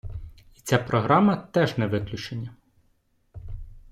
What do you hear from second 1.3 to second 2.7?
теж не виключення.